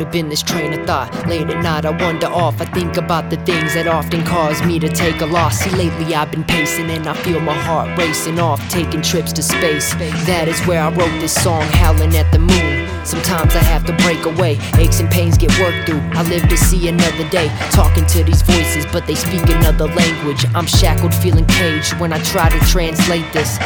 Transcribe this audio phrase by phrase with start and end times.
[0.00, 1.26] up in this train of thought.
[1.26, 2.60] Late at night, I wander off.
[2.60, 5.58] I think about the things that often cause me to take a loss.
[5.58, 9.42] See, lately I've been pacing and I feel my heart racing off, taking trips to
[9.42, 9.92] space.
[10.26, 12.88] That is where I wrote this song, howling at the moon.
[13.04, 16.00] Sometimes I have to break away, aches and pains get worked through.
[16.12, 20.46] I live to see another day, talking to these voices, but they speak another language.
[20.54, 23.58] I'm shackled, feeling caged when I try to translate this.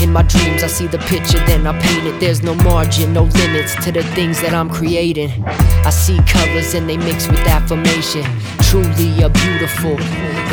[0.00, 2.20] In my dreams, I see the picture, then I paint it.
[2.20, 5.30] There's no margin, no limits to the things that I'm creating.
[5.44, 8.24] I see colors and they mix with affirmation.
[8.62, 9.98] Truly a beautiful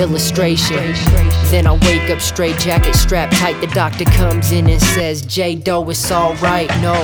[0.02, 0.94] illustration.
[1.52, 3.60] Then I wake up straight, jacket strapped tight.
[3.62, 6.70] The doctor comes in and says, J Doe, it's alright.
[6.82, 6.96] No,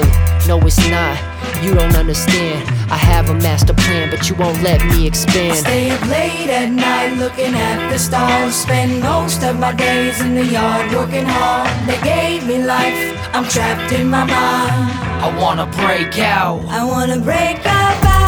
[0.48, 1.18] no, it's not.
[1.64, 2.81] You don't understand.
[2.92, 5.56] I have a master plan, but you won't let me I expand.
[5.58, 8.54] stay up late at night looking at the stars.
[8.54, 11.70] Spend most of my days in the yard working hard.
[11.88, 13.02] They gave me life,
[13.34, 14.92] I'm trapped in my mind.
[15.24, 16.66] I wanna break out.
[16.68, 18.21] I wanna break up out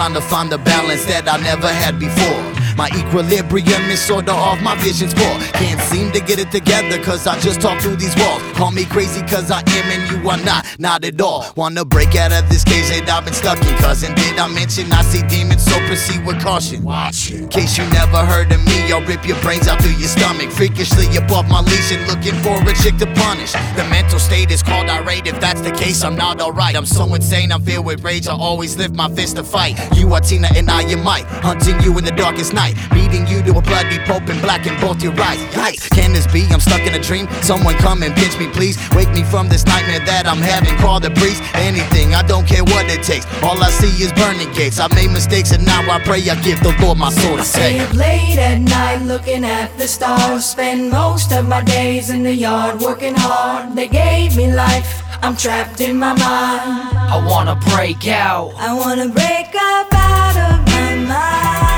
[0.00, 2.59] trying to find the balance that I never had before.
[2.76, 5.38] My equilibrium is sorta off, my vision's poor.
[5.54, 8.42] Can't seem to get it together, cause I just talk through these walls.
[8.52, 11.46] Call me crazy, cause I am and you are not, not at all.
[11.56, 14.14] Wanna break out of this cage that I've been stuck in, cousin.
[14.14, 16.84] Did I mention I see demons, so proceed with caution.
[16.84, 17.40] Watch it.
[17.40, 20.50] In case you never heard of me, I'll rip your brains out through your stomach.
[20.50, 23.52] Freakishly above my leash and looking for a chick to punish.
[23.76, 25.26] The mental state is called irate.
[25.26, 26.76] If that's the case, I'm not alright.
[26.76, 28.28] I'm so insane, I'm filled with rage.
[28.28, 29.78] I always lift my fist to fight.
[29.96, 32.59] You are Tina and I am Mike, hunting you in the darkest night,
[32.92, 35.38] beating you to a bloody pulp and black in both your eyes.
[35.54, 35.90] Yikes!
[35.90, 36.46] Can this be?
[36.50, 37.28] I'm stuck in a dream.
[37.42, 38.76] Someone come and pinch me, please.
[38.94, 40.76] Wake me from this nightmare that I'm having.
[40.78, 41.42] Call the priest.
[41.54, 43.26] Anything, I don't care what it takes.
[43.42, 44.78] All I see is burning gates.
[44.78, 47.44] I made mistakes and now I pray I give the Lord my soul to I
[47.44, 50.44] stay up late at night looking at the stars.
[50.44, 53.74] Spend most of my days in the yard working hard.
[53.74, 56.98] They gave me life, I'm trapped in my mind.
[57.14, 58.52] I wanna break out.
[58.56, 61.69] I wanna break up out of my mind.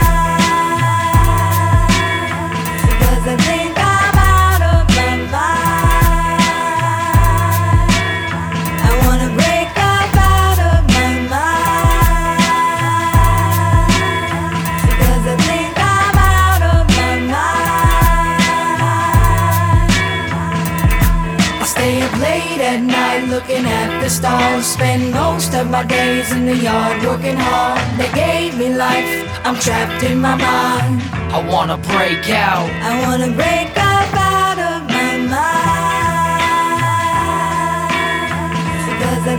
[23.32, 24.66] looking at the stars.
[24.66, 27.80] Spend most of my days in the yard working hard.
[27.98, 29.12] They gave me life,
[29.46, 31.00] I'm trapped in my mind.
[31.36, 32.68] I wanna break out.
[32.90, 35.62] I wanna break up out of my mind.
[39.00, 39.36] Cause I